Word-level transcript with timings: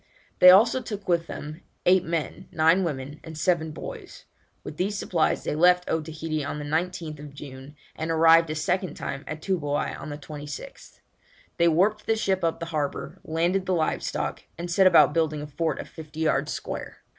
They 0.39 0.49
also 0.49 0.81
took 0.81 1.07
with 1.07 1.27
them 1.27 1.61
eight 1.85 2.03
men, 2.03 2.49
nine 2.51 2.83
women, 2.83 3.19
and 3.23 3.37
seven 3.37 3.69
boys. 3.69 4.25
With 4.63 4.77
these 4.77 4.97
supplies 4.97 5.43
they 5.43 5.53
left 5.53 5.87
Otaheite 5.87 6.43
on 6.43 6.57
the 6.57 6.65
19th 6.65 7.31
June, 7.33 7.75
and 7.95 8.09
arrived 8.09 8.49
a 8.49 8.55
second 8.55 8.95
time 8.95 9.23
at 9.27 9.43
Toobouai 9.43 9.95
on 9.95 10.09
the 10.09 10.17
26th. 10.17 11.01
They 11.57 11.67
warped 11.67 12.07
the 12.07 12.15
ship 12.15 12.43
up 12.43 12.59
the 12.59 12.65
harbour, 12.73 13.19
landed 13.23 13.67
the 13.67 13.75
live 13.75 14.01
stock, 14.01 14.41
and 14.57 14.71
set 14.71 14.87
about 14.87 15.13
building 15.13 15.43
a 15.43 15.45
fort 15.45 15.77
of 15.77 15.87
fifty 15.87 16.21
yards 16.21 16.51
square. 16.51 17.03